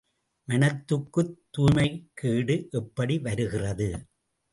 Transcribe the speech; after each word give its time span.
மனத்துக்குத் 0.47 1.35
துய்மைக்கேடு 1.53 2.55
எப்படி 2.71 3.17
வருகிறது? 3.19 3.89